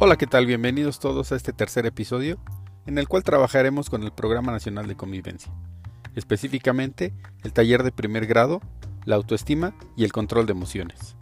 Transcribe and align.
Hola, 0.00 0.16
¿qué 0.16 0.28
tal? 0.28 0.46
Bienvenidos 0.46 1.00
todos 1.00 1.32
a 1.32 1.34
este 1.34 1.52
tercer 1.52 1.84
episodio 1.84 2.38
en 2.86 2.98
el 2.98 3.08
cual 3.08 3.24
trabajaremos 3.24 3.90
con 3.90 4.04
el 4.04 4.12
Programa 4.12 4.52
Nacional 4.52 4.86
de 4.86 4.94
Convivencia, 4.94 5.52
específicamente 6.14 7.12
el 7.42 7.52
taller 7.52 7.82
de 7.82 7.90
primer 7.90 8.28
grado, 8.28 8.60
la 9.06 9.16
autoestima 9.16 9.74
y 9.96 10.04
el 10.04 10.12
control 10.12 10.46
de 10.46 10.52
emociones. 10.52 11.16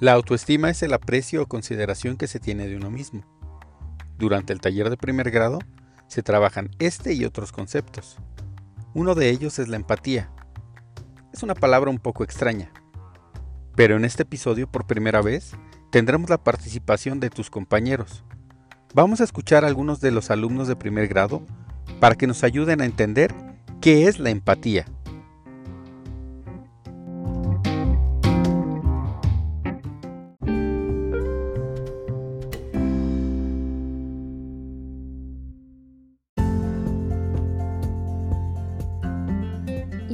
La 0.00 0.12
autoestima 0.12 0.68
es 0.68 0.82
el 0.82 0.92
aprecio 0.92 1.40
o 1.40 1.46
consideración 1.46 2.18
que 2.18 2.26
se 2.26 2.40
tiene 2.40 2.66
de 2.66 2.76
uno 2.76 2.90
mismo. 2.90 3.24
Durante 4.18 4.52
el 4.52 4.60
taller 4.60 4.90
de 4.90 4.98
primer 4.98 5.30
grado 5.30 5.60
se 6.08 6.22
trabajan 6.22 6.68
este 6.78 7.14
y 7.14 7.24
otros 7.24 7.52
conceptos. 7.52 8.18
Uno 8.96 9.16
de 9.16 9.28
ellos 9.28 9.58
es 9.58 9.66
la 9.66 9.74
empatía. 9.74 10.30
Es 11.32 11.42
una 11.42 11.56
palabra 11.56 11.90
un 11.90 11.98
poco 11.98 12.22
extraña, 12.22 12.70
pero 13.74 13.96
en 13.96 14.04
este 14.04 14.22
episodio 14.22 14.70
por 14.70 14.86
primera 14.86 15.20
vez 15.20 15.50
tendremos 15.90 16.30
la 16.30 16.38
participación 16.38 17.18
de 17.18 17.28
tus 17.28 17.50
compañeros. 17.50 18.22
Vamos 18.94 19.20
a 19.20 19.24
escuchar 19.24 19.64
a 19.64 19.66
algunos 19.66 20.00
de 20.00 20.12
los 20.12 20.30
alumnos 20.30 20.68
de 20.68 20.76
primer 20.76 21.08
grado 21.08 21.44
para 21.98 22.14
que 22.14 22.28
nos 22.28 22.44
ayuden 22.44 22.80
a 22.80 22.84
entender 22.84 23.34
qué 23.80 24.06
es 24.06 24.20
la 24.20 24.30
empatía. 24.30 24.86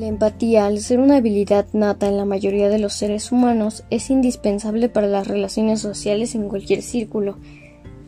La 0.00 0.06
empatía, 0.06 0.64
al 0.64 0.80
ser 0.80 0.98
una 0.98 1.18
habilidad 1.18 1.66
nata 1.74 2.08
en 2.08 2.16
la 2.16 2.24
mayoría 2.24 2.70
de 2.70 2.78
los 2.78 2.94
seres 2.94 3.32
humanos, 3.32 3.84
es 3.90 4.08
indispensable 4.08 4.88
para 4.88 5.06
las 5.06 5.28
relaciones 5.28 5.80
sociales 5.80 6.34
en 6.34 6.48
cualquier 6.48 6.80
círculo. 6.80 7.36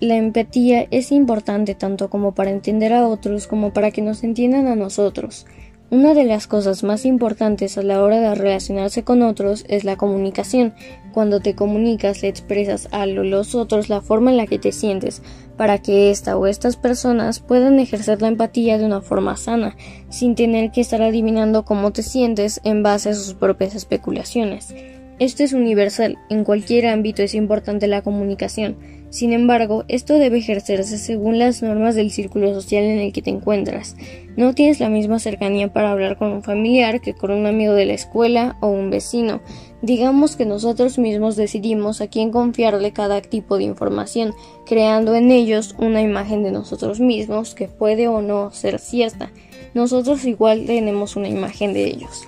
La 0.00 0.16
empatía 0.16 0.86
es 0.90 1.12
importante 1.12 1.74
tanto 1.74 2.08
como 2.08 2.34
para 2.34 2.50
entender 2.50 2.94
a 2.94 3.06
otros 3.06 3.46
como 3.46 3.74
para 3.74 3.90
que 3.90 4.00
nos 4.00 4.24
entiendan 4.24 4.68
a 4.68 4.74
nosotros. 4.74 5.44
Una 5.92 6.14
de 6.14 6.24
las 6.24 6.46
cosas 6.46 6.84
más 6.84 7.04
importantes 7.04 7.76
a 7.76 7.82
la 7.82 8.02
hora 8.02 8.18
de 8.18 8.34
relacionarse 8.34 9.04
con 9.04 9.20
otros 9.20 9.66
es 9.68 9.84
la 9.84 9.98
comunicación. 9.98 10.72
Cuando 11.12 11.40
te 11.40 11.54
comunicas 11.54 12.22
le 12.22 12.28
expresas 12.28 12.88
a 12.92 13.04
los 13.04 13.54
otros 13.54 13.90
la 13.90 14.00
forma 14.00 14.30
en 14.30 14.38
la 14.38 14.46
que 14.46 14.58
te 14.58 14.72
sientes, 14.72 15.20
para 15.58 15.82
que 15.82 16.10
esta 16.10 16.38
o 16.38 16.46
estas 16.46 16.76
personas 16.76 17.40
puedan 17.40 17.78
ejercer 17.78 18.22
la 18.22 18.28
empatía 18.28 18.78
de 18.78 18.86
una 18.86 19.02
forma 19.02 19.36
sana, 19.36 19.76
sin 20.08 20.34
tener 20.34 20.70
que 20.70 20.80
estar 20.80 21.02
adivinando 21.02 21.66
cómo 21.66 21.92
te 21.92 22.02
sientes 22.02 22.62
en 22.64 22.82
base 22.82 23.10
a 23.10 23.14
sus 23.14 23.34
propias 23.34 23.74
especulaciones. 23.74 24.74
Esto 25.22 25.44
es 25.44 25.52
universal, 25.52 26.18
en 26.30 26.42
cualquier 26.42 26.88
ámbito 26.88 27.22
es 27.22 27.36
importante 27.36 27.86
la 27.86 28.02
comunicación. 28.02 28.76
Sin 29.08 29.32
embargo, 29.32 29.84
esto 29.86 30.14
debe 30.14 30.38
ejercerse 30.38 30.98
según 30.98 31.38
las 31.38 31.62
normas 31.62 31.94
del 31.94 32.10
círculo 32.10 32.52
social 32.52 32.82
en 32.82 32.98
el 32.98 33.12
que 33.12 33.22
te 33.22 33.30
encuentras. 33.30 33.94
No 34.36 34.52
tienes 34.52 34.80
la 34.80 34.88
misma 34.88 35.20
cercanía 35.20 35.72
para 35.72 35.92
hablar 35.92 36.18
con 36.18 36.32
un 36.32 36.42
familiar 36.42 37.00
que 37.00 37.14
con 37.14 37.30
un 37.30 37.46
amigo 37.46 37.72
de 37.74 37.86
la 37.86 37.92
escuela 37.92 38.56
o 38.60 38.66
un 38.66 38.90
vecino. 38.90 39.42
Digamos 39.80 40.34
que 40.34 40.44
nosotros 40.44 40.98
mismos 40.98 41.36
decidimos 41.36 42.00
a 42.00 42.08
quién 42.08 42.32
confiarle 42.32 42.92
cada 42.92 43.22
tipo 43.22 43.58
de 43.58 43.64
información, 43.64 44.34
creando 44.66 45.14
en 45.14 45.30
ellos 45.30 45.76
una 45.78 46.02
imagen 46.02 46.42
de 46.42 46.50
nosotros 46.50 46.98
mismos 46.98 47.54
que 47.54 47.68
puede 47.68 48.08
o 48.08 48.22
no 48.22 48.50
ser 48.50 48.80
cierta. 48.80 49.30
Nosotros 49.72 50.24
igual 50.24 50.64
tenemos 50.66 51.14
una 51.14 51.28
imagen 51.28 51.74
de 51.74 51.84
ellos. 51.84 52.26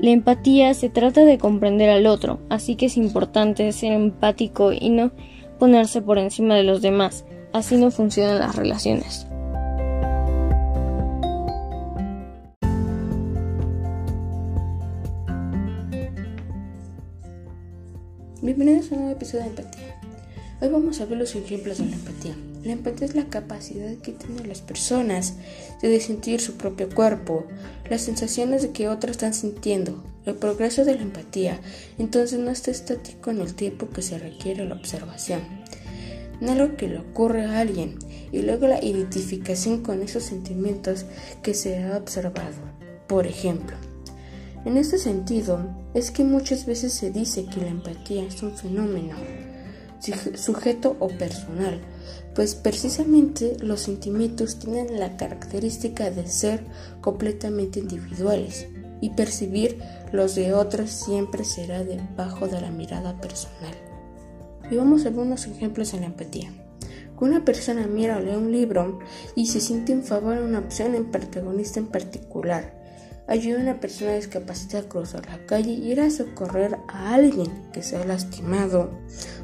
La 0.00 0.12
empatía 0.12 0.72
se 0.72 0.88
trata 0.88 1.26
de 1.26 1.36
comprender 1.36 1.90
al 1.90 2.06
otro, 2.06 2.40
así 2.48 2.74
que 2.74 2.86
es 2.86 2.96
importante 2.96 3.70
ser 3.72 3.92
empático 3.92 4.72
y 4.72 4.88
no 4.88 5.12
ponerse 5.58 6.00
por 6.00 6.16
encima 6.16 6.54
de 6.54 6.62
los 6.62 6.80
demás. 6.80 7.26
Así 7.52 7.76
no 7.76 7.90
funcionan 7.90 8.38
las 8.38 8.56
relaciones. 8.56 9.26
Bienvenidos 18.40 18.90
a 18.90 18.94
un 18.94 19.00
nuevo 19.02 19.16
episodio 19.16 19.44
de 19.44 19.50
empatía. 19.50 20.00
Hoy 20.62 20.68
vamos 20.70 20.98
a 21.02 21.04
ver 21.04 21.18
los 21.18 21.34
ejemplos 21.34 21.76
de 21.76 21.84
la 21.84 21.96
empatía. 21.96 22.34
La 22.62 22.72
empatía 22.72 23.06
es 23.06 23.14
la 23.14 23.24
capacidad 23.26 23.94
que 23.96 24.12
tienen 24.12 24.46
las 24.46 24.60
personas 24.60 25.34
de 25.80 26.00
sentir 26.00 26.40
su 26.42 26.58
propio 26.58 26.90
cuerpo, 26.90 27.46
las 27.88 28.02
sensaciones 28.02 28.60
de 28.60 28.70
que 28.70 28.88
otros 28.88 29.12
están 29.12 29.32
sintiendo, 29.32 30.04
el 30.26 30.34
progreso 30.34 30.84
de 30.84 30.94
la 30.94 31.02
empatía, 31.02 31.58
entonces 31.98 32.38
no 32.38 32.50
está 32.50 32.70
estático 32.70 33.30
en 33.30 33.40
el 33.40 33.54
tiempo 33.54 33.88
que 33.88 34.02
se 34.02 34.18
requiere 34.18 34.66
la 34.66 34.74
observación. 34.74 35.40
No 36.42 36.52
algo 36.52 36.76
que 36.76 36.88
le 36.88 36.98
ocurre 36.98 37.44
a 37.44 37.60
alguien 37.60 37.98
y 38.30 38.42
luego 38.42 38.66
la 38.66 38.82
identificación 38.84 39.82
con 39.82 40.02
esos 40.02 40.24
sentimientos 40.24 41.06
que 41.42 41.54
se 41.54 41.82
ha 41.82 41.96
observado. 41.96 42.56
Por 43.06 43.26
ejemplo, 43.26 43.76
en 44.66 44.76
este 44.76 44.98
sentido 44.98 45.66
es 45.94 46.10
que 46.10 46.24
muchas 46.24 46.66
veces 46.66 46.92
se 46.92 47.10
dice 47.10 47.46
que 47.46 47.60
la 47.60 47.68
empatía 47.68 48.22
es 48.22 48.42
un 48.42 48.56
fenómeno 48.56 49.16
sujeto 50.36 50.96
o 51.00 51.08
personal, 51.08 51.80
pues 52.34 52.54
precisamente 52.54 53.56
los 53.60 53.80
sentimientos 53.80 54.58
tienen 54.58 54.98
la 54.98 55.16
característica 55.16 56.10
de 56.10 56.26
ser 56.26 56.64
completamente 57.00 57.80
individuales 57.80 58.66
y 59.00 59.10
percibir 59.10 59.78
los 60.12 60.34
de 60.34 60.54
otros 60.54 60.90
siempre 60.90 61.44
será 61.44 61.84
debajo 61.84 62.46
de 62.46 62.60
la 62.60 62.70
mirada 62.70 63.20
personal. 63.20 63.74
Y 64.70 64.76
vamos 64.76 65.04
a 65.04 65.10
ver 65.10 65.20
unos 65.20 65.46
ejemplos 65.46 65.94
en 65.94 66.00
la 66.00 66.06
empatía. 66.06 66.52
Una 67.20 67.44
persona 67.44 67.86
mira 67.86 68.16
o 68.16 68.20
lee 68.20 68.34
un 68.34 68.50
libro 68.50 68.98
y 69.34 69.46
se 69.46 69.60
siente 69.60 69.92
en 69.92 70.02
favor 70.02 70.36
de 70.36 70.44
una 70.44 70.60
opción 70.60 70.94
en 70.94 71.10
protagonista 71.10 71.78
en 71.78 71.88
particular, 71.88 72.79
ayuda 73.30 73.60
a 73.60 73.62
una 73.62 73.80
persona 73.80 74.14
discapacitada 74.14 74.82
a 74.82 74.88
cruzar 74.88 75.26
la 75.26 75.46
calle 75.46 75.70
y 75.70 75.92
ir 75.92 76.00
a 76.00 76.10
socorrer 76.10 76.76
a 76.88 77.14
alguien 77.14 77.70
que 77.72 77.82
se 77.82 77.96
ha 77.96 78.04
lastimado. 78.04 78.90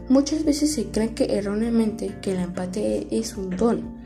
Muchas 0.08 0.44
veces 0.44 0.74
se 0.74 0.86
cree 0.86 1.14
que 1.14 1.36
erróneamente 1.36 2.18
que 2.20 2.34
la 2.34 2.42
empatía 2.42 3.06
es 3.10 3.36
un 3.36 3.50
don 3.50 4.04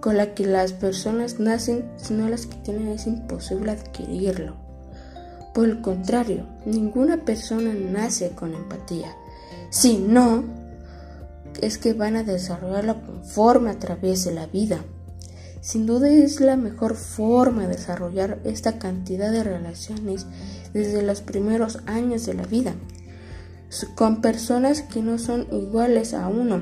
con 0.00 0.16
la 0.16 0.34
que 0.34 0.44
las 0.44 0.72
personas 0.72 1.38
nacen, 1.38 1.88
sino 1.96 2.28
las 2.28 2.46
que 2.46 2.56
tienen 2.56 2.88
es 2.88 3.06
imposible 3.06 3.70
adquirirlo. 3.70 4.56
Por 5.54 5.68
el 5.68 5.80
contrario, 5.80 6.46
ninguna 6.66 7.24
persona 7.24 7.72
nace 7.72 8.30
con 8.30 8.52
empatía, 8.52 9.16
sino 9.70 10.44
es 11.62 11.78
que 11.78 11.92
van 11.92 12.16
a 12.16 12.24
desarrollarla 12.24 13.00
conforme 13.00 13.70
a 13.70 13.78
través 13.78 14.24
de 14.24 14.34
la 14.34 14.46
vida. 14.46 14.80
Sin 15.64 15.86
duda 15.86 16.10
es 16.10 16.42
la 16.42 16.58
mejor 16.58 16.94
forma 16.94 17.62
de 17.62 17.68
desarrollar 17.68 18.38
esta 18.44 18.78
cantidad 18.78 19.32
de 19.32 19.42
relaciones 19.42 20.26
desde 20.74 21.00
los 21.00 21.22
primeros 21.22 21.78
años 21.86 22.26
de 22.26 22.34
la 22.34 22.42
vida, 22.42 22.74
con 23.94 24.20
personas 24.20 24.82
que 24.82 25.00
no 25.00 25.18
son 25.18 25.46
iguales 25.50 26.12
a 26.12 26.28
uno, 26.28 26.60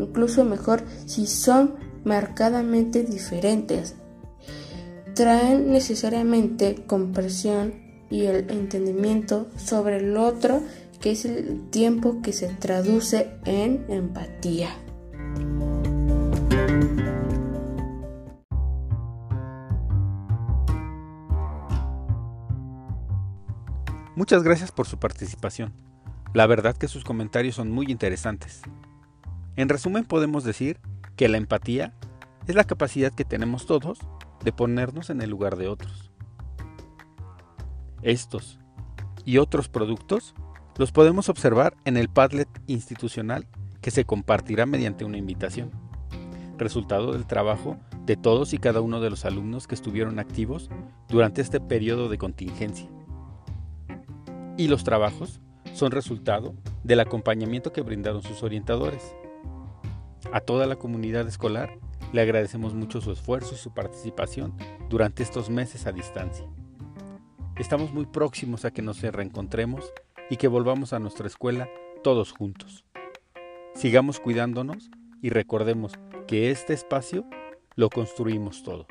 incluso 0.00 0.42
mejor 0.42 0.82
si 1.06 1.28
son 1.28 1.76
marcadamente 2.02 3.04
diferentes. 3.04 3.94
Traen 5.14 5.70
necesariamente 5.70 6.86
comprensión 6.88 7.74
y 8.10 8.22
el 8.22 8.50
entendimiento 8.50 9.46
sobre 9.56 9.98
el 9.98 10.16
otro, 10.16 10.60
que 11.00 11.12
es 11.12 11.24
el 11.24 11.70
tiempo 11.70 12.20
que 12.20 12.32
se 12.32 12.48
traduce 12.48 13.30
en 13.44 13.84
empatía. 13.88 14.70
Muchas 24.16 24.44
gracias 24.44 24.70
por 24.70 24.86
su 24.86 24.98
participación. 24.98 25.72
La 26.34 26.46
verdad 26.46 26.76
que 26.76 26.86
sus 26.86 27.02
comentarios 27.02 27.56
son 27.56 27.72
muy 27.72 27.86
interesantes. 27.90 28.62
En 29.56 29.68
resumen 29.68 30.04
podemos 30.04 30.44
decir 30.44 30.78
que 31.16 31.28
la 31.28 31.36
empatía 31.36 31.94
es 32.46 32.54
la 32.54 32.62
capacidad 32.62 33.12
que 33.12 33.24
tenemos 33.24 33.66
todos 33.66 33.98
de 34.44 34.52
ponernos 34.52 35.10
en 35.10 35.20
el 35.20 35.30
lugar 35.30 35.56
de 35.56 35.66
otros. 35.66 36.12
Estos 38.02 38.60
y 39.24 39.38
otros 39.38 39.68
productos 39.68 40.34
los 40.76 40.92
podemos 40.92 41.28
observar 41.28 41.74
en 41.84 41.96
el 41.96 42.08
Padlet 42.08 42.48
institucional 42.68 43.48
que 43.80 43.90
se 43.90 44.04
compartirá 44.04 44.64
mediante 44.64 45.04
una 45.04 45.18
invitación, 45.18 45.72
resultado 46.56 47.14
del 47.14 47.26
trabajo 47.26 47.78
de 48.06 48.16
todos 48.16 48.52
y 48.54 48.58
cada 48.58 48.80
uno 48.80 49.00
de 49.00 49.10
los 49.10 49.24
alumnos 49.24 49.66
que 49.66 49.74
estuvieron 49.74 50.20
activos 50.20 50.70
durante 51.08 51.42
este 51.42 51.58
periodo 51.58 52.08
de 52.08 52.18
contingencia 52.18 52.88
y 54.56 54.68
los 54.68 54.84
trabajos 54.84 55.40
son 55.74 55.90
resultado 55.90 56.54
del 56.84 57.00
acompañamiento 57.00 57.72
que 57.72 57.82
brindaron 57.82 58.22
sus 58.22 58.42
orientadores. 58.42 59.14
A 60.32 60.40
toda 60.40 60.66
la 60.66 60.76
comunidad 60.76 61.26
escolar 61.28 61.78
Le 62.12 62.20
agradecemos 62.20 62.74
mucho 62.74 63.00
su 63.00 63.10
esfuerzo 63.10 63.54
y 63.54 63.58
su 63.58 63.74
participación 63.74 64.54
durante 64.88 65.24
estos 65.24 65.50
meses 65.50 65.86
a 65.88 65.92
distancia. 65.92 66.46
Estamos 67.56 67.92
muy 67.92 68.06
próximos 68.06 68.64
a 68.64 68.70
que 68.70 68.82
nos 68.82 69.00
reencontremos 69.00 69.92
y 70.30 70.36
que 70.36 70.46
volvamos 70.46 70.92
a 70.92 71.00
nuestra 71.00 71.26
escuela 71.26 71.68
todos 72.04 72.30
juntos. 72.30 72.84
Sigamos 73.74 74.20
cuidándonos 74.20 74.90
y 75.22 75.30
recordemos 75.30 75.94
que 76.28 76.52
este 76.52 76.72
espacio 76.72 77.24
lo 77.74 77.90
construimos 77.90 78.62
todo. 78.62 78.86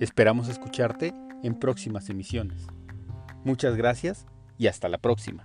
Esperamos 0.00 0.48
escucharte 0.48 1.14
en 1.44 1.54
próximas 1.54 2.10
emisiones. 2.10 2.66
Muchas 3.44 3.76
gracias 3.76 4.26
y 4.58 4.66
hasta 4.66 4.88
la 4.88 4.98
próxima. 4.98 5.44